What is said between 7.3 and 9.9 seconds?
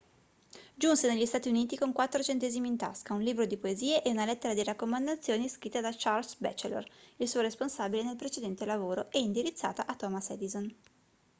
responsabile nel precedente lavoro e indirizzata